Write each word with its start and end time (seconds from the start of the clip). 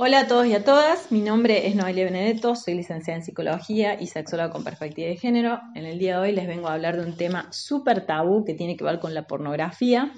Hola 0.00 0.20
a 0.20 0.26
todos 0.28 0.46
y 0.46 0.54
a 0.54 0.62
todas, 0.62 1.10
mi 1.10 1.22
nombre 1.22 1.66
es 1.66 1.74
Noelia 1.74 2.04
Benedetto, 2.04 2.54
soy 2.54 2.74
licenciada 2.74 3.18
en 3.18 3.24
Psicología 3.24 4.00
y 4.00 4.06
sexóloga 4.06 4.50
con 4.50 4.62
perspectiva 4.62 5.08
de 5.08 5.16
género. 5.16 5.60
En 5.74 5.86
el 5.86 5.98
día 5.98 6.12
de 6.12 6.22
hoy 6.22 6.32
les 6.32 6.46
vengo 6.46 6.68
a 6.68 6.74
hablar 6.74 6.96
de 6.96 7.04
un 7.04 7.16
tema 7.16 7.48
súper 7.50 8.06
tabú 8.06 8.44
que 8.44 8.54
tiene 8.54 8.76
que 8.76 8.84
ver 8.84 9.00
con 9.00 9.12
la 9.12 9.26
pornografía, 9.26 10.12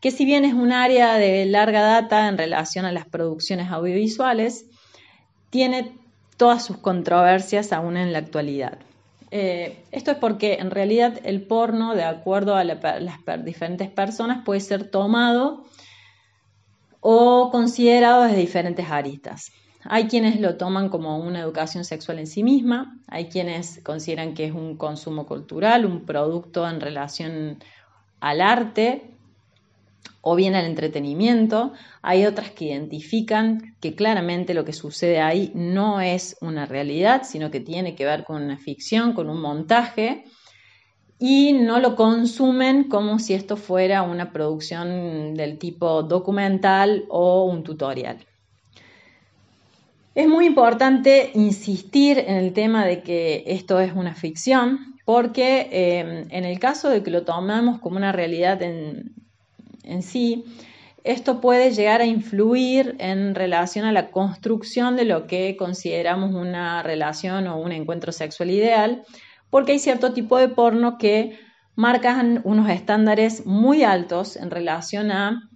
que 0.00 0.12
si 0.12 0.24
bien 0.24 0.46
es 0.46 0.54
un 0.54 0.72
área 0.72 1.16
de 1.16 1.44
larga 1.44 1.82
data 1.82 2.26
en 2.26 2.38
relación 2.38 2.86
a 2.86 2.92
las 2.92 3.04
producciones 3.04 3.70
audiovisuales, 3.70 4.64
tiene 5.50 5.92
todas 6.38 6.64
sus 6.64 6.78
controversias 6.78 7.74
aún 7.74 7.98
en 7.98 8.14
la 8.14 8.20
actualidad. 8.20 8.78
Eh, 9.30 9.76
esto 9.92 10.10
es 10.10 10.16
porque 10.16 10.54
en 10.54 10.70
realidad 10.70 11.20
el 11.24 11.42
porno, 11.42 11.94
de 11.94 12.04
acuerdo 12.04 12.56
a 12.56 12.64
las 12.64 13.44
diferentes 13.44 13.90
personas, 13.90 14.42
puede 14.46 14.60
ser 14.60 14.90
tomado 14.90 15.66
o 17.00 17.50
considerado 17.50 18.24
desde 18.24 18.38
diferentes 18.38 18.90
aristas. 18.90 19.52
Hay 19.84 20.08
quienes 20.08 20.40
lo 20.40 20.56
toman 20.56 20.88
como 20.88 21.18
una 21.18 21.40
educación 21.40 21.84
sexual 21.84 22.18
en 22.18 22.26
sí 22.26 22.42
misma, 22.42 22.98
hay 23.06 23.28
quienes 23.28 23.80
consideran 23.84 24.34
que 24.34 24.46
es 24.46 24.52
un 24.52 24.76
consumo 24.76 25.24
cultural, 25.26 25.86
un 25.86 26.04
producto 26.04 26.68
en 26.68 26.80
relación 26.80 27.58
al 28.20 28.40
arte 28.40 29.14
o 30.20 30.34
bien 30.34 30.54
al 30.54 30.66
entretenimiento. 30.66 31.72
Hay 32.02 32.26
otras 32.26 32.50
que 32.50 32.66
identifican 32.66 33.76
que 33.80 33.94
claramente 33.94 34.52
lo 34.52 34.64
que 34.64 34.72
sucede 34.72 35.20
ahí 35.20 35.52
no 35.54 36.00
es 36.00 36.36
una 36.40 36.66
realidad, 36.66 37.22
sino 37.24 37.50
que 37.50 37.60
tiene 37.60 37.94
que 37.94 38.04
ver 38.04 38.24
con 38.24 38.42
una 38.42 38.58
ficción, 38.58 39.12
con 39.12 39.30
un 39.30 39.40
montaje 39.40 40.24
y 41.18 41.52
no 41.52 41.80
lo 41.80 41.96
consumen 41.96 42.84
como 42.84 43.18
si 43.18 43.34
esto 43.34 43.56
fuera 43.56 44.02
una 44.02 44.32
producción 44.32 45.34
del 45.34 45.58
tipo 45.58 46.02
documental 46.02 47.04
o 47.08 47.44
un 47.44 47.64
tutorial. 47.64 48.18
Es 50.14 50.28
muy 50.28 50.46
importante 50.46 51.30
insistir 51.34 52.18
en 52.18 52.36
el 52.36 52.52
tema 52.52 52.84
de 52.84 53.02
que 53.02 53.44
esto 53.46 53.80
es 53.80 53.92
una 53.94 54.14
ficción, 54.14 54.96
porque 55.04 55.68
eh, 55.70 56.26
en 56.28 56.44
el 56.44 56.58
caso 56.58 56.88
de 56.88 57.02
que 57.02 57.10
lo 57.10 57.22
tomemos 57.24 57.80
como 57.80 57.96
una 57.96 58.12
realidad 58.12 58.60
en, 58.62 59.14
en 59.84 60.02
sí, 60.02 60.44
esto 61.04 61.40
puede 61.40 61.70
llegar 61.70 62.00
a 62.00 62.06
influir 62.06 62.96
en 62.98 63.34
relación 63.34 63.84
a 63.86 63.92
la 63.92 64.10
construcción 64.10 64.96
de 64.96 65.04
lo 65.04 65.26
que 65.26 65.56
consideramos 65.56 66.34
una 66.34 66.82
relación 66.82 67.46
o 67.46 67.60
un 67.60 67.72
encuentro 67.72 68.12
sexual 68.12 68.50
ideal, 68.50 69.04
porque 69.50 69.72
hay 69.72 69.78
cierto 69.78 70.12
tipo 70.12 70.38
de 70.38 70.48
porno 70.48 70.98
que 70.98 71.38
marcan 71.74 72.40
unos 72.44 72.68
estándares 72.70 73.46
muy 73.46 73.82
altos 73.82 74.36
en 74.36 74.50
relación 74.50 75.10
a 75.10 75.48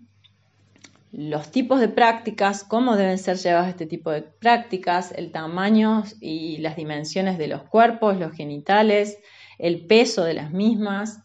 los 1.12 1.50
tipos 1.50 1.78
de 1.78 1.88
prácticas, 1.88 2.64
cómo 2.64 2.96
deben 2.96 3.18
ser 3.18 3.36
llevadas 3.36 3.68
este 3.68 3.86
tipo 3.86 4.10
de 4.10 4.22
prácticas, 4.22 5.12
el 5.12 5.30
tamaño 5.30 6.04
y 6.20 6.56
las 6.58 6.76
dimensiones 6.76 7.36
de 7.36 7.48
los 7.48 7.64
cuerpos, 7.64 8.18
los 8.18 8.32
genitales, 8.32 9.18
el 9.58 9.86
peso 9.86 10.24
de 10.24 10.34
las 10.34 10.52
mismas, 10.52 11.20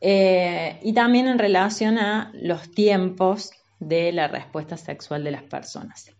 eh, 0.00 0.78
y 0.82 0.94
también 0.94 1.26
en 1.26 1.38
relación 1.38 1.98
a 1.98 2.30
los 2.34 2.70
tiempos 2.70 3.50
de 3.78 4.12
la 4.12 4.28
respuesta 4.28 4.76
sexual 4.76 5.22
de 5.22 5.32
las 5.32 5.42
personas. 5.42 6.10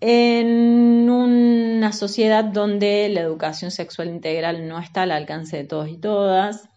En 0.00 1.08
una 1.08 1.92
sociedad 1.92 2.44
donde 2.44 3.08
la 3.08 3.20
educación 3.20 3.70
sexual 3.70 4.08
integral 4.08 4.68
no 4.68 4.78
está 4.78 5.02
al 5.02 5.10
alcance 5.10 5.56
de 5.56 5.64
todos 5.64 5.88
y 5.88 5.96
todas, 5.96 6.68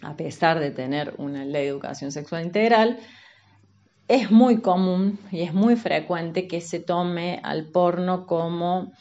a 0.00 0.16
pesar 0.16 0.58
de 0.58 0.70
tener 0.70 1.14
una 1.18 1.44
ley 1.44 1.64
de 1.64 1.68
educación 1.68 2.12
sexual 2.12 2.44
integral, 2.44 2.98
es 4.08 4.30
muy 4.30 4.60
común 4.60 5.18
y 5.30 5.42
es 5.42 5.54
muy 5.54 5.76
frecuente 5.76 6.46
que 6.46 6.60
se 6.60 6.80
tome 6.80 7.40
al 7.42 7.70
porno 7.70 8.26
como, 8.26 8.92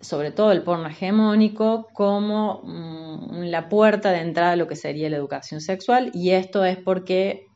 sobre 0.00 0.30
todo 0.30 0.52
el 0.52 0.62
porno 0.62 0.88
hegemónico, 0.88 1.88
como 1.92 2.62
mm, 2.64 3.42
la 3.44 3.68
puerta 3.68 4.10
de 4.10 4.20
entrada 4.20 4.52
a 4.52 4.56
lo 4.56 4.68
que 4.68 4.76
sería 4.76 5.10
la 5.10 5.16
educación 5.16 5.60
sexual. 5.60 6.10
Y 6.14 6.30
esto 6.30 6.64
es 6.64 6.78
porque 6.78 7.49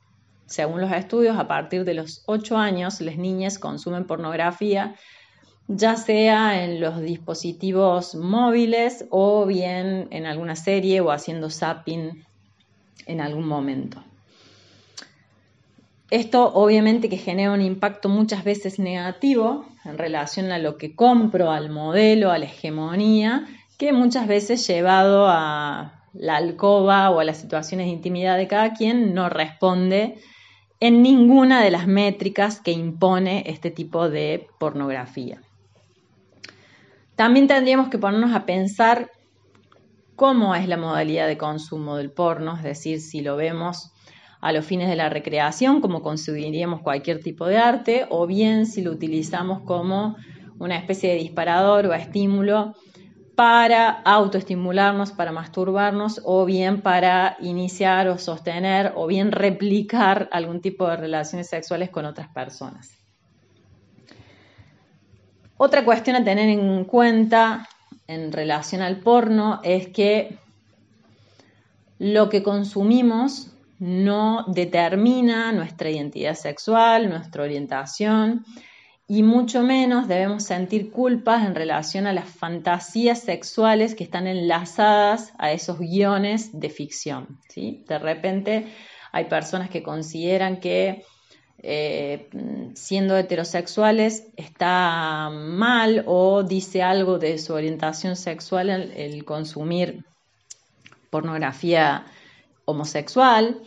según 0.47 0.81
los 0.81 0.93
estudios, 0.93 1.37
a 1.39 1.49
partir 1.49 1.85
de 1.85 1.95
los 1.95 2.23
8 2.27 2.57
años, 2.57 3.01
las 3.01 3.17
niñas 3.17 3.59
consumen 3.59 4.07
pornografía, 4.07 4.95
ya 5.67 5.97
sea 5.97 6.63
en 6.63 6.81
los 6.81 7.01
dispositivos 7.01 8.15
móviles 8.15 9.07
o 9.11 9.47
bien 9.47 10.09
en 10.11 10.27
alguna 10.27 10.57
serie 10.57 11.01
o 11.01 11.11
haciendo 11.11 11.49
zapping 11.49 12.25
en 13.07 13.21
algún 13.21 13.47
momento. 13.47 14.03
Esto 16.11 16.53
obviamente 16.53 17.09
que 17.09 17.17
genera 17.17 17.53
un 17.53 17.63
impacto 17.63 18.09
muchas 18.09 18.45
veces 18.45 18.79
negativo 18.79 19.65
en 19.85 19.97
relación 19.97 20.53
a 20.53 20.59
lo 20.59 20.77
que 20.77 20.95
compro, 20.95 21.51
al 21.51 21.71
modelo, 21.71 22.31
a 22.31 22.39
la 22.39 22.45
hegemonía, 22.45 23.47
que 23.79 23.93
muchas 23.93 24.29
veces 24.29 24.67
llevado 24.67 25.27
a 25.29 26.05
la 26.13 26.37
alcoba 26.37 27.11
o 27.11 27.21
a 27.21 27.25
las 27.25 27.39
situaciones 27.39 27.87
de 27.87 27.93
intimidad 27.93 28.37
de 28.37 28.47
cada 28.47 28.75
quien 28.75 29.15
no 29.15 29.29
responde 29.29 30.19
en 30.81 31.03
ninguna 31.03 31.63
de 31.63 31.71
las 31.71 31.87
métricas 31.87 32.61
que 32.61 32.73
impone 32.73 33.45
este 33.47 33.71
tipo 33.71 34.09
de 34.09 34.49
pornografía. 34.59 35.41
También 37.17 37.47
tendríamos 37.47 37.89
que 37.89 37.99
ponernos 37.99 38.35
a 38.35 38.45
pensar 38.45 39.11
cómo 40.17 40.55
es 40.55 40.69
la 40.69 40.77
modalidad 40.77 41.27
de 41.27 41.39
consumo 41.39 41.97
del 41.97 42.11
porno, 42.11 42.57
es 42.57 42.63
decir, 42.63 43.01
si 43.01 43.21
lo 43.21 43.37
vemos 43.37 43.93
a 44.41 44.53
los 44.53 44.65
fines 44.65 44.89
de 44.89 44.97
la 44.97 45.09
recreación, 45.09 45.81
como 45.81 46.03
consumiríamos 46.03 46.83
cualquier 46.83 47.21
tipo 47.21 47.47
de 47.47 47.57
arte, 47.57 48.07
o 48.11 48.27
bien 48.27 48.67
si 48.67 48.83
lo 48.83 48.91
utilizamos 48.91 49.63
como 49.63 50.17
una 50.59 50.77
especie 50.77 51.11
de 51.11 51.17
disparador 51.17 51.87
o 51.87 51.95
estímulo 51.95 52.75
para 53.35 53.91
autoestimularnos, 53.91 55.13
para 55.13 55.33
masturbarnos 55.33 56.21
o 56.25 56.45
bien 56.45 56.83
para 56.83 57.37
iniciar 57.41 58.09
o 58.09 58.19
sostener 58.19 58.93
o 58.95 59.07
bien 59.07 59.33
replicar 59.33 60.29
algún 60.33 60.61
tipo 60.61 60.89
de 60.89 60.97
relaciones 60.97 61.49
sexuales 61.49 61.91
con 61.91 62.05
otras 62.05 62.29
personas. 62.29 62.91
Otra 65.57 65.85
cuestión 65.85 66.17
a 66.17 66.25
tener 66.25 66.49
en 66.49 66.85
cuenta 66.85 67.69
en 68.07 68.33
relación 68.33 68.83
al 68.83 68.99
porno 68.99 69.61
es 69.63 69.89
que 69.89 70.39
lo 71.99 72.29
que 72.29 72.43
consumimos 72.43 73.51
no 73.79 74.45
determina 74.49 75.53
nuestra 75.53 75.91
identidad 75.91 76.35
sexual, 76.35 77.09
nuestra 77.09 77.43
orientación, 77.43 78.45
y 79.07 79.23
mucho 79.23 79.63
menos 79.63 80.09
debemos 80.09 80.45
sentir 80.45 80.91
culpas 80.91 81.45
en 81.45 81.55
relación 81.55 82.07
a 82.07 82.13
las 82.13 82.29
fantasías 82.29 83.21
sexuales 83.21 83.95
que 83.95 84.05
están 84.05 84.27
enlazadas 84.27 85.33
a 85.39 85.53
esos 85.53 85.79
guiones 85.79 86.59
de 86.59 86.71
ficción. 86.71 87.39
¿sí? 87.49 87.85
De 87.87 87.99
repente 87.99 88.67
hay 89.13 89.27
personas 89.27 89.69
que 89.69 89.83
consideran 89.83 90.59
que 90.59 91.05
eh, 91.59 92.29
siendo 92.75 93.17
heterosexuales 93.17 94.27
está 94.37 95.31
mal 95.31 96.05
o 96.07 96.43
dice 96.43 96.83
algo 96.83 97.19
de 97.19 97.39
su 97.39 97.55
orientación 97.55 98.17
sexual 98.17 98.71
el 98.71 99.25
consumir 99.25 100.05
pornografía 101.11 102.07
homosexual 102.65 103.61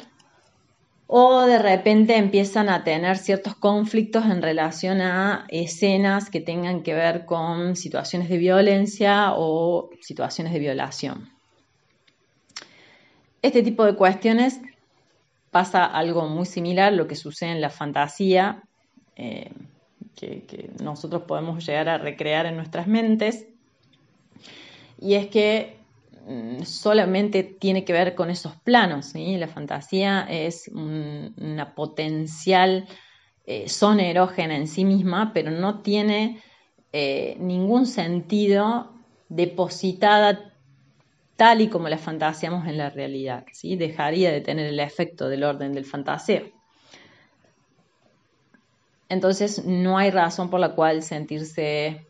o 1.07 1.45
de 1.45 1.57
repente 1.57 2.17
empiezan 2.17 2.67
a 2.67 2.83
tener 2.83 3.17
ciertos 3.17 3.55
conflictos 3.55 4.25
en 4.25 4.41
relación 4.41 4.99
a 4.99 5.45
escenas 5.47 6.29
que 6.29 6.41
tengan 6.41 6.83
que 6.83 6.93
ver 6.93 7.25
con 7.25 7.77
situaciones 7.77 8.27
de 8.27 8.37
violencia 8.37 9.33
o 9.33 9.89
situaciones 10.01 10.51
de 10.51 10.59
violación. 10.59 11.29
Este 13.41 13.63
tipo 13.63 13.85
de 13.85 13.95
cuestiones 13.95 14.59
pasa 15.49 15.85
algo 15.85 16.27
muy 16.27 16.45
similar 16.45 16.89
a 16.89 16.95
lo 16.95 17.07
que 17.07 17.15
sucede 17.15 17.51
en 17.51 17.61
la 17.61 17.69
fantasía, 17.69 18.63
eh, 19.15 19.51
que, 20.13 20.69
nosotros 20.83 21.23
podemos 21.23 21.65
llegar 21.65 21.87
a 21.87 21.97
recrear 21.97 22.45
en 22.47 22.57
nuestras 22.57 22.87
mentes, 22.87 23.47
y 24.99 25.13
es 25.13 25.27
que 25.27 25.76
solamente 26.65 27.43
tiene 27.43 27.85
que 27.85 27.93
ver 27.93 28.15
con 28.15 28.29
esos 28.29 28.55
planos. 28.55 29.13
La 29.15 29.47
fantasía 29.47 30.27
es 30.29 30.67
una 30.67 31.73
potencial 31.75 32.87
eh, 33.45 33.69
zona 33.69 34.07
erógena 34.07 34.55
en 34.55 34.67
sí 34.67 34.83
misma, 34.83 35.31
pero 35.33 35.51
no 35.51 35.81
tiene 35.81 36.41
eh, 36.91 37.37
ningún 37.39 37.85
sentido 37.85 38.91
depositada 39.29 40.53
tal 41.37 41.61
y 41.61 41.69
como 41.69 41.87
la 41.87 41.97
fantaseamos 41.97 42.67
en 42.67 42.77
la 42.77 42.89
realidad. 42.89 43.45
¿sí? 43.53 43.75
Dejaría 43.75 44.31
de 44.31 44.41
tener 44.41 44.67
el 44.67 44.79
efecto 44.79 45.29
del 45.29 45.43
orden 45.43 45.73
del 45.73 45.85
fantaseo. 45.85 46.51
Entonces 49.09 49.63
no 49.65 49.97
hay 49.97 50.11
razón 50.11 50.49
por 50.49 50.59
la 50.59 50.75
cual 50.75 51.03
sentirse 51.03 52.06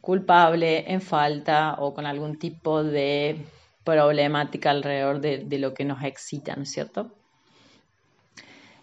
culpable, 0.00 0.90
en 0.92 1.00
falta 1.00 1.76
o 1.78 1.94
con 1.94 2.06
algún 2.06 2.38
tipo 2.38 2.82
de 2.82 3.44
problemática 3.84 4.70
alrededor 4.70 5.20
de, 5.20 5.58
lo 5.58 5.74
que 5.74 5.84
nos 5.84 6.02
excita, 6.04 6.54
¿no 6.56 6.62
es 6.62 6.70
cierto? 6.70 7.10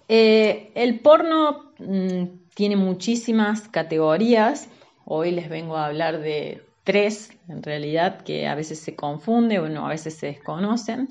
Eh, 0.09 0.71
el 0.75 0.99
porno 0.99 1.71
mm, 1.79 2.23
tiene 2.53 2.75
muchísimas 2.75 3.67
categorías. 3.67 4.69
Hoy 5.05 5.31
les 5.31 5.49
vengo 5.49 5.77
a 5.77 5.87
hablar 5.87 6.19
de 6.19 6.63
tres, 6.83 7.31
en 7.49 7.63
realidad, 7.63 8.21
que 8.21 8.47
a 8.47 8.55
veces 8.55 8.79
se 8.79 8.95
confunden 8.95 9.77
o 9.77 9.85
a 9.85 9.89
veces 9.89 10.15
se 10.15 10.27
desconocen. 10.27 11.09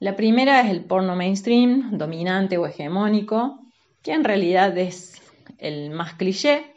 La 0.00 0.16
primera 0.16 0.60
es 0.60 0.70
el 0.70 0.84
porno 0.84 1.14
mainstream, 1.14 1.96
dominante 1.96 2.58
o 2.58 2.66
hegemónico, 2.66 3.60
que 4.02 4.12
en 4.12 4.24
realidad 4.24 4.76
es 4.76 5.22
el 5.58 5.90
más 5.90 6.14
cliché, 6.14 6.71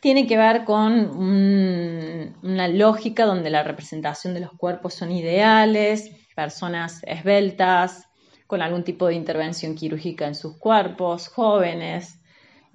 tiene 0.00 0.26
que 0.26 0.36
ver 0.36 0.64
con 0.64 2.32
una 2.42 2.68
lógica 2.68 3.24
donde 3.24 3.50
la 3.50 3.62
representación 3.62 4.34
de 4.34 4.40
los 4.40 4.52
cuerpos 4.52 4.94
son 4.94 5.10
ideales, 5.12 6.10
personas 6.34 7.02
esbeltas, 7.04 8.06
con 8.46 8.62
algún 8.62 8.84
tipo 8.84 9.08
de 9.08 9.14
intervención 9.14 9.74
quirúrgica 9.74 10.26
en 10.26 10.34
sus 10.34 10.56
cuerpos, 10.58 11.28
jóvenes, 11.28 12.20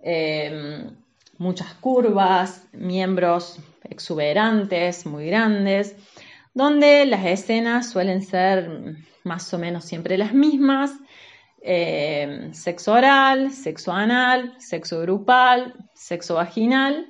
em, 0.02 0.96
muchas 1.38 1.74
curvas, 1.76 2.68
miembros 2.74 3.60
exuberantes, 3.84 5.06
muy 5.06 5.28
grandes, 5.28 5.96
donde 6.54 7.06
las 7.06 7.26
escenas 7.26 7.90
suelen 7.90 8.22
ser 8.22 8.98
más 9.24 9.54
o 9.54 9.58
menos 9.58 9.86
siempre 9.86 10.18
las 10.18 10.34
mismas, 10.34 10.92
eh, 11.62 12.50
sexo 12.54 12.94
oral, 12.94 13.52
sexo 13.52 13.92
anal, 13.92 14.56
sexo 14.60 15.02
grupal, 15.02 15.76
sexo 15.94 16.36
vaginal. 16.36 17.08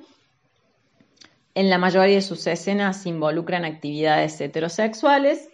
En 1.54 1.70
la 1.70 1.78
mayoría 1.78 2.16
de 2.16 2.22
sus 2.22 2.46
escenas 2.46 3.06
involucran 3.06 3.64
actividades 3.64 4.40
heterosexuales. 4.40 5.48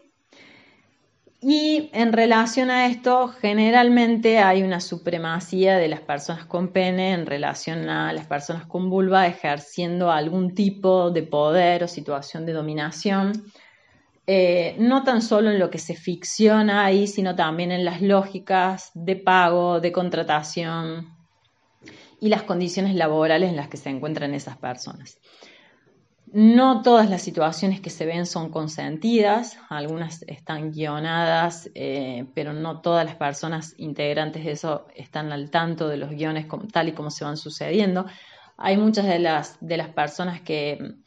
Y 1.40 1.90
en 1.92 2.12
relación 2.12 2.68
a 2.68 2.86
esto, 2.86 3.28
generalmente 3.28 4.38
hay 4.38 4.64
una 4.64 4.80
supremacía 4.80 5.76
de 5.76 5.86
las 5.86 6.00
personas 6.00 6.46
con 6.46 6.72
pene 6.72 7.12
en 7.12 7.26
relación 7.26 7.88
a 7.88 8.12
las 8.12 8.26
personas 8.26 8.66
con 8.66 8.90
vulva 8.90 9.28
ejerciendo 9.28 10.10
algún 10.10 10.54
tipo 10.56 11.12
de 11.12 11.22
poder 11.22 11.84
o 11.84 11.88
situación 11.88 12.44
de 12.44 12.54
dominación 12.54 13.44
eh, 14.30 14.76
no 14.78 15.04
tan 15.04 15.22
solo 15.22 15.50
en 15.50 15.58
lo 15.58 15.70
que 15.70 15.78
se 15.78 15.94
ficciona 15.94 16.84
ahí, 16.84 17.06
sino 17.06 17.34
también 17.34 17.72
en 17.72 17.82
las 17.82 18.02
lógicas 18.02 18.90
de 18.92 19.16
pago, 19.16 19.80
de 19.80 19.90
contratación 19.90 21.16
y 22.20 22.28
las 22.28 22.42
condiciones 22.42 22.94
laborales 22.94 23.48
en 23.48 23.56
las 23.56 23.68
que 23.68 23.78
se 23.78 23.88
encuentran 23.88 24.34
esas 24.34 24.58
personas. 24.58 25.16
No 26.30 26.82
todas 26.82 27.08
las 27.08 27.22
situaciones 27.22 27.80
que 27.80 27.88
se 27.88 28.04
ven 28.04 28.26
son 28.26 28.50
consentidas, 28.50 29.56
algunas 29.70 30.22
están 30.26 30.72
guionadas, 30.72 31.70
eh, 31.74 32.26
pero 32.34 32.52
no 32.52 32.82
todas 32.82 33.06
las 33.06 33.14
personas 33.14 33.74
integrantes 33.78 34.44
de 34.44 34.50
eso 34.50 34.88
están 34.94 35.32
al 35.32 35.50
tanto 35.50 35.88
de 35.88 35.96
los 35.96 36.10
guiones 36.10 36.46
tal 36.70 36.88
y 36.88 36.92
como 36.92 37.10
se 37.10 37.24
van 37.24 37.38
sucediendo. 37.38 38.04
Hay 38.58 38.76
muchas 38.76 39.06
de 39.06 39.20
las, 39.20 39.56
de 39.62 39.78
las 39.78 39.88
personas 39.88 40.42
que 40.42 40.98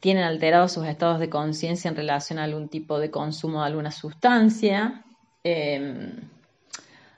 tienen 0.00 0.24
alterados 0.24 0.72
sus 0.72 0.86
estados 0.86 1.18
de 1.18 1.28
conciencia 1.28 1.88
en 1.88 1.96
relación 1.96 2.38
a 2.38 2.44
algún 2.44 2.68
tipo 2.68 2.98
de 2.98 3.10
consumo 3.10 3.60
de 3.60 3.66
alguna 3.66 3.90
sustancia, 3.90 5.04
em, 5.42 6.28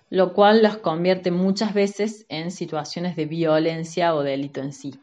lo 0.08 0.32
cual 0.32 0.62
los 0.62 0.78
convierte 0.78 1.30
muchas 1.30 1.74
veces 1.74 2.26
en 2.28 2.50
situaciones 2.50 3.16
de 3.16 3.26
violencia 3.26 4.14
o 4.14 4.22
delito 4.22 4.60
en 4.60 4.72
sí. 4.72 4.98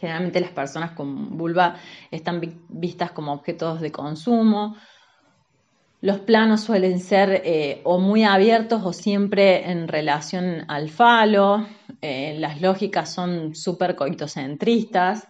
Generalmente 0.00 0.40
las 0.40 0.50
personas 0.50 0.92
con 0.92 1.36
vulva 1.36 1.76
están 2.10 2.40
vistas 2.68 3.12
como 3.12 3.32
objetos 3.32 3.80
de 3.80 3.92
consumo. 3.92 4.76
Los 6.00 6.18
planos 6.18 6.62
suelen 6.62 6.98
ser 6.98 7.42
eh, 7.44 7.80
o 7.84 8.00
muy 8.00 8.24
abiertos 8.24 8.82
o 8.84 8.92
siempre 8.92 9.70
en 9.70 9.86
relación 9.86 10.64
al 10.66 10.88
falo. 10.90 11.64
Eh, 12.00 12.34
las 12.40 12.60
lógicas 12.60 13.12
son 13.14 13.54
súper 13.54 13.94
coitocentristas 13.94 15.28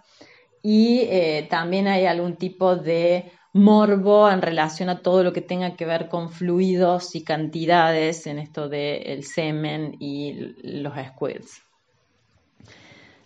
y 0.62 1.00
eh, 1.00 1.46
también 1.50 1.88
hay 1.88 2.06
algún 2.06 2.36
tipo 2.36 2.76
de 2.76 3.32
morbo 3.52 4.30
en 4.30 4.40
relación 4.40 4.88
a 4.88 5.00
todo 5.00 5.22
lo 5.22 5.32
que 5.32 5.42
tenga 5.42 5.76
que 5.76 5.84
ver 5.84 6.08
con 6.08 6.30
fluidos 6.30 7.14
y 7.14 7.24
cantidades 7.24 8.26
en 8.26 8.38
esto 8.38 8.68
del 8.68 9.24
semen 9.24 9.96
y 9.98 10.54
los 10.62 10.94
squids. 10.94 11.62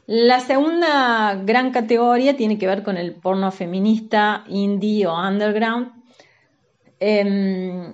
La 0.07 0.41
segunda 0.41 1.35
gran 1.45 1.73
categoría 1.73 2.37
tiene 2.37 2.59
que 2.59 2.67
ver 2.67 2.83
con 2.83 2.97
el 2.97 3.15
porno 3.15 3.51
feminista, 3.51 4.45
indie 4.49 5.07
o 5.07 5.15
underground. 5.15 5.93
Em, 7.01 7.93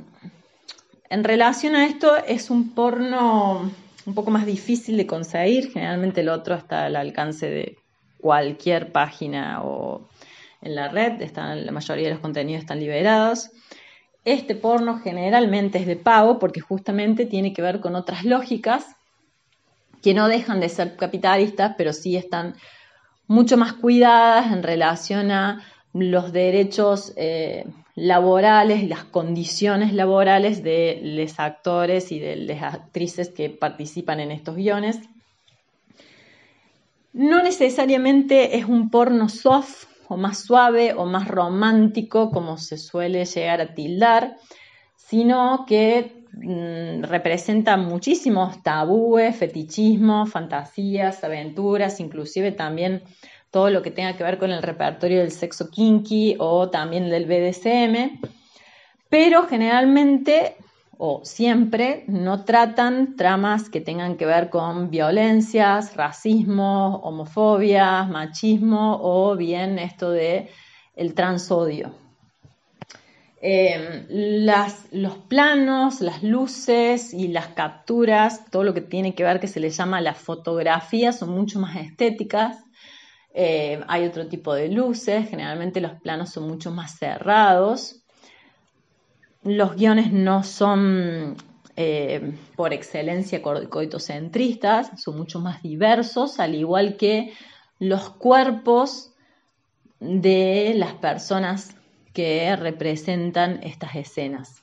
en 1.08 1.24
relación 1.24 1.74
a 1.74 1.86
esto 1.86 2.16
es 2.16 2.50
un 2.50 2.74
porno 2.74 3.70
un 4.04 4.14
poco 4.14 4.30
más 4.30 4.46
difícil 4.46 4.96
de 4.96 5.06
conseguir, 5.06 5.70
generalmente 5.70 6.20
el 6.20 6.28
otro 6.28 6.54
está 6.54 6.86
al 6.86 6.96
alcance 6.96 7.48
de 7.48 7.81
cualquier 8.22 8.92
página 8.92 9.62
o 9.62 10.08
en 10.62 10.76
la 10.76 10.88
red, 10.88 11.20
están, 11.20 11.66
la 11.66 11.72
mayoría 11.72 12.06
de 12.06 12.14
los 12.14 12.20
contenidos 12.20 12.62
están 12.62 12.80
liberados. 12.80 13.50
Este 14.24 14.54
porno 14.54 15.00
generalmente 15.00 15.78
es 15.78 15.86
de 15.86 15.96
pago 15.96 16.38
porque 16.38 16.60
justamente 16.60 17.26
tiene 17.26 17.52
que 17.52 17.60
ver 17.60 17.80
con 17.80 17.96
otras 17.96 18.24
lógicas 18.24 18.86
que 20.02 20.14
no 20.14 20.28
dejan 20.28 20.60
de 20.60 20.68
ser 20.68 20.96
capitalistas, 20.96 21.74
pero 21.76 21.92
sí 21.92 22.16
están 22.16 22.54
mucho 23.26 23.56
más 23.56 23.72
cuidadas 23.72 24.52
en 24.52 24.62
relación 24.62 25.30
a 25.32 25.64
los 25.92 26.32
derechos 26.32 27.12
eh, 27.16 27.66
laborales, 27.94 28.88
las 28.88 29.04
condiciones 29.04 29.92
laborales 29.92 30.62
de 30.62 31.00
los 31.02 31.38
actores 31.38 32.12
y 32.12 32.18
de 32.18 32.36
las 32.36 32.74
actrices 32.74 33.30
que 33.30 33.50
participan 33.50 34.20
en 34.20 34.30
estos 34.30 34.56
guiones. 34.56 35.00
No 37.12 37.42
necesariamente 37.42 38.56
es 38.56 38.64
un 38.64 38.90
porno 38.90 39.28
soft 39.28 39.86
o 40.08 40.16
más 40.16 40.38
suave 40.40 40.94
o 40.94 41.04
más 41.04 41.28
romántico 41.28 42.30
como 42.30 42.58
se 42.58 42.78
suele 42.78 43.24
llegar 43.24 43.60
a 43.60 43.74
tildar, 43.74 44.36
sino 44.96 45.64
que 45.66 46.24
mm, 46.32 47.04
representa 47.04 47.76
muchísimos 47.76 48.62
tabúes, 48.62 49.36
fetichismos, 49.36 50.30
fantasías, 50.30 51.22
aventuras, 51.22 52.00
inclusive 52.00 52.52
también 52.52 53.02
todo 53.50 53.68
lo 53.68 53.82
que 53.82 53.90
tenga 53.90 54.16
que 54.16 54.24
ver 54.24 54.38
con 54.38 54.50
el 54.50 54.62
repertorio 54.62 55.20
del 55.20 55.32
sexo 55.32 55.70
kinky 55.70 56.36
o 56.38 56.70
también 56.70 57.10
del 57.10 57.26
BDSM, 57.26 58.18
pero 59.10 59.46
generalmente 59.46 60.56
o 61.04 61.24
siempre 61.24 62.04
no 62.06 62.44
tratan 62.44 63.16
tramas 63.16 63.68
que 63.68 63.80
tengan 63.80 64.16
que 64.16 64.24
ver 64.24 64.50
con 64.50 64.88
violencias, 64.88 65.96
racismo, 65.96 67.00
homofobia, 67.02 68.04
machismo 68.04 69.00
o 69.02 69.36
bien 69.36 69.80
esto 69.80 70.12
de 70.12 70.48
el 70.94 71.14
transodio. 71.14 71.92
Eh, 73.40 74.06
los 74.92 75.16
planos, 75.26 76.00
las 76.02 76.22
luces 76.22 77.12
y 77.12 77.26
las 77.26 77.48
capturas, 77.48 78.48
todo 78.52 78.62
lo 78.62 78.72
que 78.72 78.80
tiene 78.80 79.16
que 79.16 79.24
ver 79.24 79.40
que 79.40 79.48
se 79.48 79.58
le 79.58 79.70
llama 79.70 80.00
la 80.00 80.14
fotografía, 80.14 81.12
son 81.12 81.30
mucho 81.30 81.58
más 81.58 81.74
estéticas. 81.74 82.58
Eh, 83.34 83.80
hay 83.88 84.06
otro 84.06 84.28
tipo 84.28 84.54
de 84.54 84.68
luces, 84.68 85.28
generalmente 85.28 85.80
los 85.80 86.00
planos 86.00 86.30
son 86.30 86.46
mucho 86.46 86.70
más 86.70 86.96
cerrados 86.96 88.01
los 89.44 89.76
guiones 89.76 90.12
no 90.12 90.42
son 90.42 91.36
eh, 91.76 92.34
por 92.54 92.72
excelencia 92.72 93.42
coitocentristas, 93.42 95.00
son 95.00 95.18
mucho 95.18 95.40
más 95.40 95.62
diversos, 95.62 96.38
al 96.38 96.54
igual 96.54 96.96
que 96.96 97.32
los 97.78 98.10
cuerpos 98.10 99.12
de 99.98 100.74
las 100.76 100.94
personas 100.94 101.74
que 102.12 102.54
representan 102.56 103.60
estas 103.62 103.96
escenas. 103.96 104.62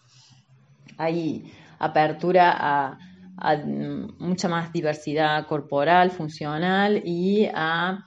Hay 0.98 1.52
apertura 1.80 2.52
a, 2.52 3.00
a 3.38 3.58
mucha 3.58 4.48
más 4.48 4.72
diversidad 4.72 5.46
corporal, 5.48 6.12
funcional 6.12 7.02
y 7.06 7.48
a 7.54 8.06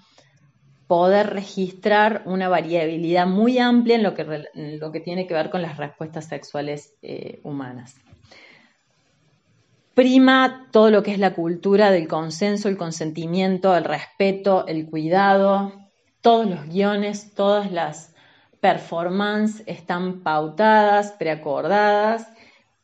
poder 0.93 1.31
registrar 1.31 2.21
una 2.27 2.51
variabilidad 2.51 3.27
muy 3.27 3.59
amplia 3.59 3.97
en 3.97 4.03
lo 4.03 4.13
que, 4.13 4.45
lo 4.53 4.93
que 4.93 5.01
tiene 5.01 5.27
que 5.27 5.33
ver 5.33 5.49
con 5.49 5.63
las 5.63 5.79
respuestas 5.79 6.27
sexuales 6.27 6.93
eh, 7.01 7.41
humanas. 7.45 7.95
Prima 9.95 10.69
todo 10.71 10.91
lo 10.91 11.03
que 11.03 11.13
es 11.13 11.19
la 11.19 11.33
cultura 11.33 11.91
del 11.91 12.09
consenso, 12.09 12.69
el 12.69 12.77
consentimiento, 12.77 13.75
el 13.75 13.85
respeto, 13.85 14.67
el 14.67 14.85
cuidado. 14.85 15.73
Todos 16.21 16.47
los 16.47 16.69
guiones, 16.69 17.33
todas 17.35 17.73
las 17.73 18.15
performances 18.61 19.63
están 19.67 20.23
pautadas, 20.23 21.13
preacordadas 21.13 22.29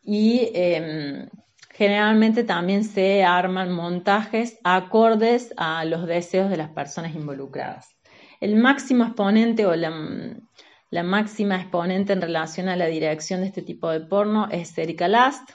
y 0.03 0.51
em, 0.55 1.29
generalmente 1.75 2.43
también 2.43 2.85
se 2.85 3.23
arman 3.23 3.71
montajes 3.71 4.59
acordes 4.65 5.53
a 5.59 5.85
los 5.85 6.07
deseos 6.07 6.49
de 6.49 6.57
las 6.57 6.71
personas 6.71 7.15
involucradas. 7.15 7.98
El 8.41 8.57
máximo 8.57 9.05
exponente 9.05 9.67
o 9.67 9.75
la, 9.75 11.03
máxima 11.03 11.57
exponente 11.57 12.13
en 12.13 12.21
relación 12.21 12.69
a 12.69 12.77
la 12.77 12.87
dirección 12.87 13.41
de 13.41 13.47
este 13.47 13.63
tipo 13.63 13.91
de 13.91 14.01
porno 14.01 14.49
es 14.51 14.77
Erika 14.79 15.09
Last. 15.09 15.51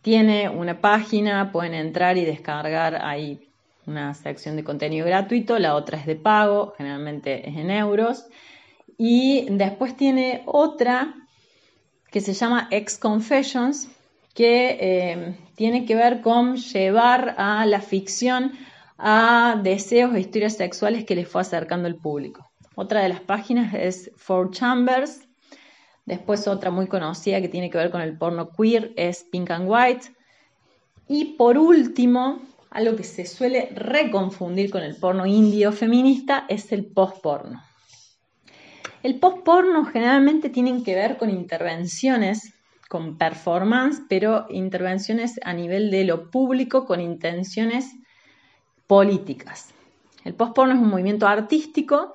tiene 0.00 0.48
una 0.48 0.80
página, 0.80 1.52
pueden 1.52 1.74
entrar 1.74 2.16
y 2.16 2.24
descargar 2.24 3.04
ahí 3.04 3.48
una 3.86 4.14
sección 4.14 4.56
de 4.56 4.64
contenido 4.64 5.06
gratuito, 5.06 5.58
la 5.58 5.74
otra 5.74 5.98
es 5.98 6.06
de 6.06 6.16
pago, 6.16 6.74
generalmente 6.76 7.48
es 7.48 7.56
en 7.56 7.70
euros, 7.70 8.26
y 8.96 9.46
después 9.50 9.96
tiene 9.96 10.42
otra 10.46 11.14
que 12.10 12.20
se 12.20 12.32
llama 12.32 12.68
Ex 12.70 12.98
Confessions, 12.98 13.88
que 14.34 14.78
eh, 14.80 15.38
tiene 15.54 15.84
que 15.84 15.94
ver 15.94 16.20
con 16.20 16.56
llevar 16.56 17.34
a 17.38 17.64
la 17.66 17.80
ficción 17.80 18.52
a 18.98 19.60
deseos 19.62 20.14
e 20.14 20.20
historias 20.20 20.56
sexuales 20.56 21.04
que 21.04 21.14
les 21.14 21.28
fue 21.28 21.40
acercando 21.40 21.88
el 21.88 21.96
público. 21.96 22.48
Otra 22.74 23.02
de 23.02 23.08
las 23.08 23.20
páginas 23.20 23.74
es 23.74 24.10
Four 24.16 24.50
Chambers, 24.50 25.26
después 26.04 26.46
otra 26.46 26.70
muy 26.70 26.86
conocida 26.86 27.40
que 27.40 27.48
tiene 27.48 27.70
que 27.70 27.78
ver 27.78 27.90
con 27.90 28.00
el 28.00 28.16
porno 28.16 28.50
queer 28.50 28.92
es 28.96 29.24
Pink 29.24 29.50
and 29.50 29.68
White, 29.68 30.06
y 31.08 31.36
por 31.36 31.56
último, 31.56 32.40
algo 32.70 32.96
que 32.96 33.04
se 33.04 33.26
suele 33.26 33.70
reconfundir 33.74 34.70
con 34.70 34.82
el 34.82 34.96
porno 34.96 35.24
indio 35.24 35.72
feminista 35.72 36.44
es 36.48 36.72
el 36.72 36.84
post-porno. 36.84 37.62
El 39.02 39.20
post-porno 39.20 39.84
generalmente 39.84 40.50
tienen 40.50 40.82
que 40.82 40.96
ver 40.96 41.16
con 41.16 41.30
intervenciones, 41.30 42.52
con 42.88 43.18
performance, 43.18 44.02
pero 44.08 44.46
intervenciones 44.50 45.38
a 45.44 45.52
nivel 45.52 45.90
de 45.90 46.04
lo 46.04 46.30
público 46.30 46.86
con 46.86 47.00
intenciones 47.00 47.94
políticas. 48.86 49.74
El 50.24 50.34
post-porno 50.34 50.74
es 50.74 50.80
un 50.80 50.88
movimiento 50.88 51.26
artístico 51.26 52.14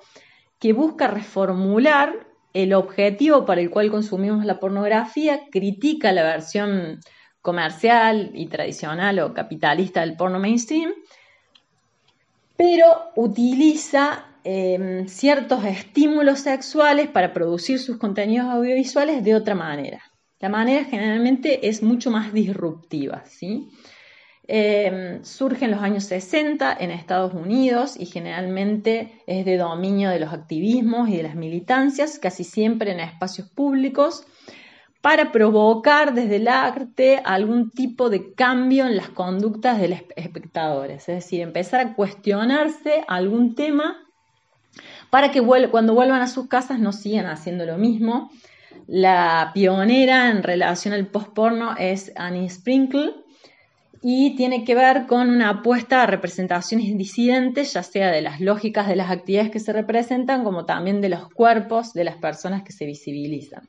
que 0.58 0.72
busca 0.72 1.08
reformular 1.08 2.26
el 2.52 2.74
objetivo 2.74 3.44
para 3.46 3.60
el 3.60 3.70
cual 3.70 3.90
consumimos 3.90 4.44
la 4.44 4.60
pornografía, 4.60 5.48
critica 5.50 6.12
la 6.12 6.22
versión 6.22 7.00
comercial 7.40 8.30
y 8.34 8.46
tradicional 8.46 9.18
o 9.20 9.34
capitalista 9.34 10.00
del 10.00 10.16
porno 10.16 10.38
mainstream, 10.38 10.92
pero 12.56 12.86
utiliza 13.16 14.26
em, 14.44 15.08
ciertos 15.08 15.64
estímulos 15.64 16.40
sexuales 16.40 17.08
para 17.08 17.32
producir 17.32 17.78
sus 17.78 17.96
contenidos 17.96 18.46
audiovisuales 18.46 19.24
de 19.24 19.34
otra 19.34 19.54
manera. 19.54 20.02
La 20.38 20.48
manera 20.48 20.84
generalmente 20.84 21.68
es 21.68 21.82
mucho 21.82 22.10
más 22.10 22.32
disruptiva, 22.32 23.24
¿sí? 23.26 23.70
Em, 24.48 25.24
surge 25.24 25.66
en 25.66 25.70
los 25.70 25.80
años 25.80 26.04
60 26.04 26.76
en 26.80 26.90
Estados 26.90 27.32
Unidos 27.32 27.94
y 27.96 28.06
generalmente 28.06 29.22
es 29.28 29.44
de 29.44 29.56
dominio 29.56 30.10
de 30.10 30.18
los 30.18 30.32
activismos 30.32 31.08
y 31.08 31.16
de 31.16 31.22
las 31.22 31.36
militancias, 31.36 32.18
casi 32.18 32.42
siempre 32.42 32.90
en 32.90 32.98
espacios 32.98 33.48
públicos, 33.48 34.24
para 35.00 35.30
provocar 35.30 36.12
desde 36.14 36.36
el 36.36 36.48
arte 36.48 37.20
algún 37.24 37.70
tipo 37.70 38.10
de 38.10 38.34
cambio 38.34 38.86
en 38.86 38.96
las 38.96 39.10
conductas 39.10 39.80
de 39.80 39.88
los 39.88 40.00
espectadores, 40.16 41.08
es 41.08 41.16
decir, 41.16 41.40
empezar 41.40 41.80
a 41.80 41.94
cuestionarse 41.94 43.04
algún 43.06 43.54
tema 43.54 43.96
para 45.10 45.30
que 45.30 45.40
cuando 45.70 45.94
vuelvan 45.94 46.22
a 46.22 46.26
sus 46.26 46.48
casas 46.48 46.80
no 46.80 46.92
sigan 46.92 47.26
haciendo 47.26 47.64
lo 47.64 47.78
mismo. 47.78 48.30
La 48.86 49.50
pionera 49.54 50.30
en 50.30 50.42
relación 50.42 50.94
al 50.94 51.06
postporno 51.06 51.76
es 51.76 52.12
Annie 52.16 52.48
Sprinkle 52.48 53.21
y 54.02 54.34
tiene 54.34 54.64
que 54.64 54.74
ver 54.74 55.06
con 55.06 55.30
una 55.30 55.48
apuesta 55.50 56.02
a 56.02 56.06
representaciones 56.06 56.96
disidentes, 56.98 57.72
ya 57.72 57.82
sea 57.82 58.10
de 58.10 58.20
las 58.20 58.40
lógicas 58.40 58.88
de 58.88 58.96
las 58.96 59.10
actividades 59.10 59.52
que 59.52 59.60
se 59.60 59.72
representan, 59.72 60.42
como 60.42 60.66
también 60.66 61.00
de 61.00 61.08
los 61.08 61.28
cuerpos 61.28 61.92
de 61.92 62.04
las 62.04 62.16
personas 62.16 62.64
que 62.64 62.72
se 62.72 62.84
visibilizan. 62.84 63.68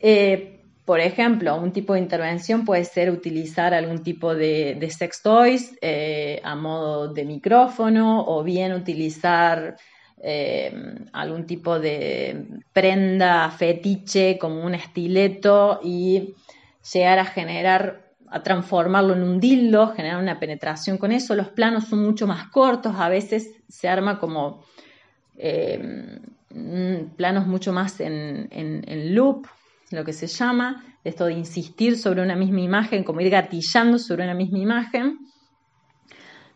Eh, 0.00 0.60
por 0.84 0.98
ejemplo, 0.98 1.54
un 1.54 1.72
tipo 1.72 1.94
de 1.94 2.00
intervención 2.00 2.64
puede 2.64 2.84
ser 2.84 3.10
utilizar 3.10 3.74
algún 3.74 4.02
tipo 4.02 4.34
de, 4.34 4.88
sex 4.90 5.22
toys 5.22 5.78
eh, 5.80 6.40
a 6.42 6.56
modo 6.56 7.12
de 7.12 7.24
micrófono 7.24 8.24
o 8.26 8.42
bien 8.42 8.72
utilizar 8.72 9.76
eh, 10.20 10.74
algún 11.12 11.46
tipo 11.46 11.78
de 11.78 12.44
prenda 12.72 13.48
fetiche 13.50 14.36
como 14.36 14.64
un 14.64 14.74
estileto 14.74 15.78
y 15.84 16.34
llegar 16.92 17.20
a 17.20 17.24
generar, 17.24 18.09
a 18.30 18.42
transformarlo 18.42 19.14
en 19.14 19.22
un 19.22 19.40
dildo, 19.40 19.92
generar 19.92 20.22
una 20.22 20.38
penetración 20.38 20.98
con 20.98 21.12
eso. 21.12 21.34
Los 21.34 21.48
planos 21.48 21.88
son 21.88 22.02
mucho 22.04 22.26
más 22.26 22.48
cortos, 22.48 22.94
a 22.96 23.08
veces 23.08 23.50
se 23.68 23.88
arma 23.88 24.18
como 24.18 24.64
planos 27.16 27.46
mucho 27.46 27.72
más 27.72 28.00
en 28.00 29.14
loop, 29.14 29.46
lo 29.90 30.04
que 30.04 30.12
se 30.12 30.28
llama, 30.28 30.84
esto 31.02 31.24
de 31.24 31.32
insistir 31.32 31.98
sobre 31.98 32.22
una 32.22 32.36
misma 32.36 32.60
imagen, 32.60 33.02
como 33.02 33.20
ir 33.20 33.30
gatillando 33.30 33.98
sobre 33.98 34.24
una 34.24 34.34
misma 34.34 34.58
imagen, 34.58 35.18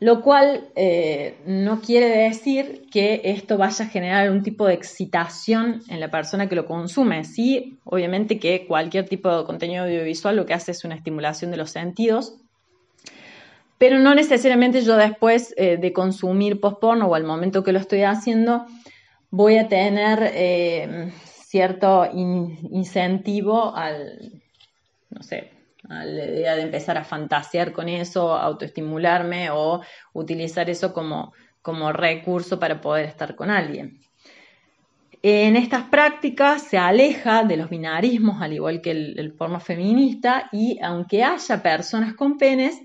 lo 0.05 0.21
cual 0.21 0.69
eh, 0.77 1.39
no 1.47 1.81
quiere 1.81 2.11
decir 2.11 2.85
que 2.93 3.23
esto 3.25 3.57
vaya 3.57 3.87
a 3.87 3.89
generar 3.89 4.31
un 4.31 4.43
tipo 4.43 4.67
de 4.67 4.75
excitación 4.75 5.81
en 5.89 5.99
la 5.99 6.11
persona 6.11 6.47
que 6.47 6.55
lo 6.55 6.67
consume. 6.67 7.25
Sí, 7.25 7.79
obviamente 7.85 8.39
que 8.39 8.67
cualquier 8.67 9.09
tipo 9.09 9.35
de 9.35 9.47
contenido 9.47 9.85
audiovisual 9.85 10.37
lo 10.37 10.45
que 10.45 10.53
hace 10.53 10.73
es 10.73 10.85
una 10.85 10.95
estimulación 10.95 11.51
de 11.53 11.57
los 11.57 11.71
sentidos, 11.71 12.35
pero 13.79 13.99
no 13.99 14.15
necesariamente 14.15 14.83
yo 14.83 14.99
después 14.99 15.55
eh, 15.57 15.79
de 15.79 15.93
consumir 15.95 16.61
post-porno 16.61 17.07
o 17.07 17.15
al 17.15 17.25
momento 17.25 17.65
que 17.65 17.73
lo 17.73 17.79
estoy 17.79 18.03
haciendo 18.03 18.67
voy 19.31 19.57
a 19.57 19.69
tener 19.69 20.19
eh, 20.35 21.13
cierto 21.47 22.07
incentivo 22.13 23.75
al, 23.75 24.43
no 25.09 25.23
sé, 25.23 25.54
la 25.89 26.25
idea 26.25 26.57
de 26.57 26.63
empezar 26.63 26.97
a 26.97 27.05
fantasear 27.05 27.73
con 27.73 27.89
eso, 27.89 28.35
autoestimularme 28.35 29.51
o 29.51 29.83
utilizar 30.13 30.69
eso 30.71 30.93
como, 30.93 31.33
como 31.63 31.93
recurso 31.93 32.59
para 32.59 32.81
poder 32.81 33.07
estar 33.07 33.35
con 33.35 33.51
alguien. 33.51 34.01
En 35.23 35.57
estas 35.57 35.85
prácticas 35.85 36.63
se 36.63 36.77
aleja 36.77 37.45
de 37.45 37.57
los 37.57 37.71
binarismos, 37.71 38.43
al 38.43 38.53
igual 38.53 38.83
que 38.83 38.91
el, 38.91 39.33
porno 39.33 39.59
feminista, 39.59 40.51
y 40.53 40.79
aunque 40.83 41.25
haya 41.25 41.63
personas 41.63 42.15
con 42.15 42.37
penes, 42.37 42.81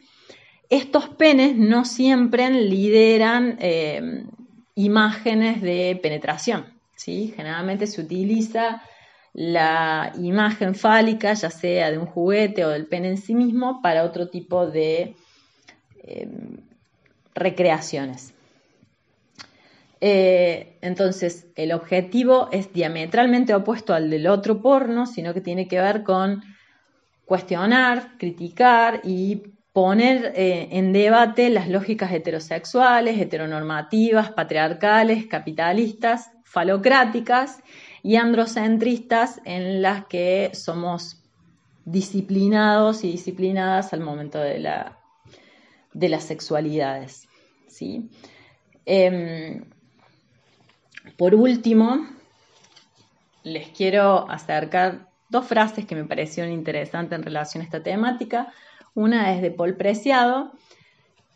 estos 0.69 1.09
penes 1.09 1.57
no 1.57 1.83
siempre 1.83 2.49
lideran 2.49 3.57
eh, 3.59 4.23
imágenes 4.75 5.61
de 5.61 5.99
penetración. 6.01 6.79
Generalmente 7.05 7.87
se 7.87 8.01
utiliza 8.01 8.81
la 9.39 10.11
imagen 10.17 10.75
fálica, 10.75 11.31
ya 11.31 11.49
sea 11.49 11.89
de 11.91 11.97
un 11.97 12.07
juguete 12.07 12.65
o 12.65 12.69
del 12.71 12.87
pene 12.87 13.07
en 13.07 13.17
sí 13.17 13.33
mismo, 13.33 13.81
para 13.81 14.03
otro 14.03 14.27
tipo 14.27 14.67
de 14.67 15.15
em, 16.03 16.57
recreaciones. 17.33 18.33
Eh, 20.01 20.77
entonces, 20.81 21.47
el 21.55 21.71
objetivo 21.71 22.49
es 22.51 22.73
diametralmente 22.73 23.55
opuesto 23.55 23.93
al 23.93 24.09
del 24.09 24.27
otro 24.27 24.61
porno, 24.61 25.05
sino 25.05 25.33
que 25.33 25.39
tiene 25.39 25.69
que 25.69 25.79
ver 25.79 26.03
con 26.03 26.43
cuestionar, 27.23 28.17
criticar 28.17 28.99
y 29.05 29.41
poner 29.71 30.33
eh, 30.35 30.67
en 30.71 30.91
debate 30.91 31.49
las 31.49 31.69
lógicas 31.69 32.11
heterosexuales, 32.11 33.17
heteronormativas, 33.17 34.33
patriarcales, 34.33 35.27
capitalistas 35.27 36.29
falocráticas 36.43 37.61
y 38.03 38.15
androcentristas 38.15 39.41
en 39.45 39.81
las 39.81 40.05
que 40.05 40.51
somos 40.53 41.21
disciplinados 41.85 43.03
y 43.03 43.11
disciplinadas 43.11 43.93
al 43.93 44.01
momento 44.01 44.39
de, 44.39 44.59
la, 44.59 44.97
de 45.93 46.09
las 46.09 46.23
sexualidades. 46.23 47.27
¿sí? 47.67 48.09
Em, 48.85 49.65
por 51.17 51.35
último, 51.35 52.07
les 53.43 53.69
quiero 53.69 54.29
acercar 54.29 55.09
dos 55.29 55.45
frases 55.45 55.85
que 55.85 55.95
me 55.95 56.05
parecieron 56.05 56.51
interesantes 56.51 57.17
en 57.17 57.23
relación 57.23 57.61
a 57.61 57.65
esta 57.65 57.83
temática. 57.83 58.53
Una 58.93 59.33
es 59.33 59.41
de 59.41 59.51
Paul 59.51 59.75
Preciado, 59.75 60.51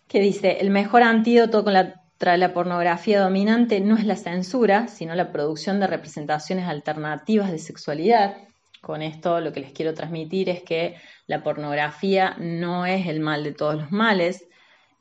que 0.08 0.20
dice, 0.20 0.58
el 0.60 0.70
mejor 0.70 1.04
antídoto 1.04 1.64
con 1.64 1.74
la 1.74 2.03
la 2.26 2.54
pornografía 2.54 3.22
dominante 3.22 3.82
no 3.82 3.98
es 3.98 4.06
la 4.06 4.16
censura, 4.16 4.88
sino 4.88 5.14
la 5.14 5.32
producción 5.32 5.80
de 5.80 5.88
representaciones 5.88 6.68
alternativas 6.68 7.52
de 7.52 7.60
sexualidad. 7.60 8.38
Con 8.82 9.02
esto 9.02 9.42
lo 9.42 9.52
que 9.52 9.60
les 9.60 9.74
quiero 9.74 9.94
transmitir 9.94 10.50
es 10.50 10.64
que 10.64 10.96
la 11.28 11.44
pornografía 11.44 12.36
no 12.40 12.86
es 12.86 13.08
el 13.08 13.20
mal 13.20 13.44
de 13.44 13.54
todos 13.54 13.76
los 13.76 13.92
males, 13.92 14.48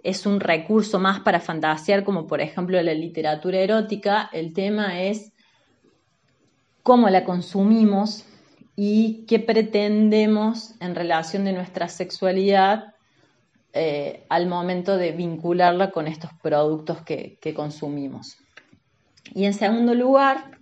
es 0.02 0.26
un 0.26 0.40
recurso 0.40 0.98
más 0.98 1.20
para 1.20 1.40
fantasear, 1.40 2.02
como 2.02 2.26
por 2.26 2.40
ejemplo 2.40 2.80
la 2.82 2.94
literatura 2.94 3.58
erótica. 3.60 4.28
El 4.32 4.52
tema 4.52 5.00
es 5.00 5.32
cómo 6.82 7.08
la 7.08 7.24
consumimos 7.24 8.24
y 8.74 9.24
qué 9.26 9.38
pretendemos 9.38 10.74
en 10.80 10.96
relación 10.96 11.44
de 11.44 11.52
nuestra 11.52 11.88
sexualidad 11.88 12.91
eh, 13.72 14.24
al 14.28 14.46
momento 14.46 14.96
de 14.96 15.12
vincularla 15.12 15.90
con 15.90 16.06
estos 16.06 16.30
productos 16.42 17.02
que, 17.02 17.38
consumimos. 17.54 18.38
Y 19.34 19.44
en 19.44 19.54
segundo 19.54 19.94
lugar, 19.94 20.58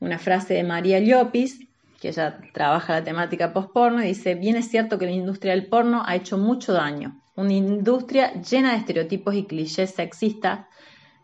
una 0.00 0.18
frase 0.18 0.54
de 0.54 0.64
María 0.64 1.00
Llopis 1.00 1.60
que 2.02 2.08
ella 2.08 2.40
trabaja 2.52 2.94
la 2.94 3.04
temática 3.04 3.52
post-porno, 3.52 4.00
dice, 4.00 4.34
bien 4.34 4.56
es 4.56 4.68
cierto 4.68 4.98
que 4.98 5.06
la 5.06 5.12
industria 5.12 5.52
del 5.52 5.68
porno 5.68 6.02
ha 6.04 6.16
hecho 6.16 6.36
mucho 6.36 6.72
daño, 6.72 7.22
una 7.36 7.52
industria 7.52 8.32
llena 8.42 8.72
de 8.72 8.78
estereotipos 8.78 9.36
y 9.36 9.44
clichés 9.44 9.94
sexistas 9.94 10.66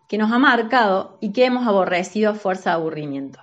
que 0.08 0.18
nos 0.18 0.30
ha 0.30 0.38
marcado 0.38 1.18
y 1.20 1.32
que 1.32 1.46
hemos 1.46 1.66
aborrecido 1.66 2.30
a 2.30 2.34
fuerza 2.34 2.70
de 2.70 2.76
aburrimiento. 2.76 3.40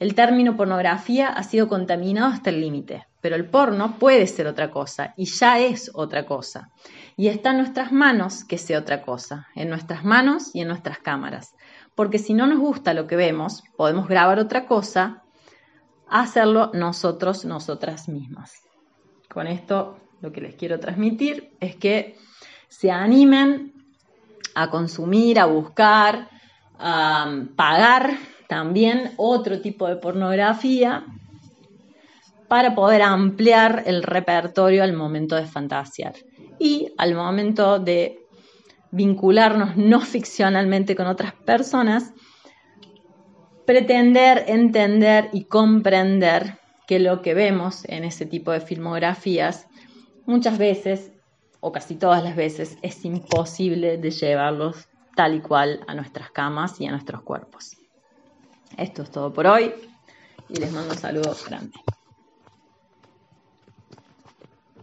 El 0.00 0.16
término 0.16 0.56
pornografía 0.56 1.28
ha 1.28 1.44
sido 1.44 1.68
contaminado 1.68 2.26
hasta 2.26 2.50
el 2.50 2.60
límite, 2.60 3.06
pero 3.24 3.36
el 3.36 3.46
porno 3.46 3.98
puede 3.98 4.26
ser 4.26 4.46
otra 4.46 4.70
cosa 4.70 5.14
y 5.16 5.24
ya 5.24 5.58
es 5.58 5.90
otra 5.94 6.26
cosa. 6.26 6.70
Y 7.16 7.28
está 7.28 7.52
en 7.52 7.56
nuestras 7.56 7.90
manos 7.90 8.44
que 8.44 8.58
sea 8.58 8.78
otra 8.78 9.00
cosa, 9.00 9.48
en 9.54 9.70
nuestras 9.70 10.04
manos 10.04 10.54
y 10.54 10.60
en 10.60 10.68
nuestras 10.68 10.98
cámaras. 10.98 11.54
Porque 11.94 12.18
si 12.18 12.34
no 12.34 12.46
nos 12.46 12.58
gusta 12.58 12.92
lo 12.92 13.06
que 13.06 13.16
vemos, 13.16 13.62
podemos 13.78 14.08
grabar 14.08 14.38
otra 14.38 14.66
cosa, 14.66 15.22
hacerlo 16.06 16.70
nosotros, 16.74 17.46
nosotras 17.46 18.10
mismas. 18.10 18.60
Con 19.32 19.46
esto 19.46 19.96
lo 20.20 20.30
que 20.30 20.42
les 20.42 20.54
quiero 20.54 20.78
transmitir 20.78 21.56
es 21.60 21.76
que 21.76 22.18
se 22.68 22.90
animen 22.90 23.72
a 24.54 24.68
consumir, 24.68 25.40
a 25.40 25.46
buscar, 25.46 26.28
a 26.78 27.34
pagar 27.56 28.18
también 28.50 29.14
otro 29.16 29.62
tipo 29.62 29.88
de 29.88 29.96
pornografía 29.96 31.06
para 32.54 32.76
poder 32.76 33.02
ampliar 33.02 33.82
el 33.84 34.04
repertorio 34.04 34.84
al 34.84 34.92
momento 34.92 35.34
de 35.34 35.44
fantasear 35.44 36.14
y 36.60 36.86
al 36.98 37.16
momento 37.16 37.80
de 37.80 38.28
vincularnos 38.92 39.76
no 39.76 39.98
ficcionalmente 40.00 40.94
con 40.94 41.08
otras 41.08 41.32
personas, 41.32 42.12
pretender 43.66 44.44
entender 44.46 45.30
y 45.32 45.46
comprender 45.46 46.60
que 46.86 47.00
lo 47.00 47.22
que 47.22 47.34
vemos 47.34 47.84
en 47.86 48.04
ese 48.04 48.24
tipo 48.24 48.52
de 48.52 48.60
filmografías 48.60 49.66
muchas 50.24 50.56
veces, 50.56 51.10
o 51.58 51.72
casi 51.72 51.96
todas 51.96 52.22
las 52.22 52.36
veces, 52.36 52.78
es 52.82 53.04
imposible 53.04 53.96
de 53.96 54.12
llevarlos 54.12 54.86
tal 55.16 55.34
y 55.34 55.40
cual 55.40 55.80
a 55.88 55.94
nuestras 55.96 56.30
camas 56.30 56.80
y 56.80 56.86
a 56.86 56.92
nuestros 56.92 57.22
cuerpos. 57.22 57.76
Esto 58.76 59.02
es 59.02 59.10
todo 59.10 59.32
por 59.32 59.48
hoy 59.48 59.74
y 60.48 60.54
les 60.60 60.70
mando 60.70 60.92
un 60.92 61.00
saludo 61.00 61.34
grande. 61.48 61.72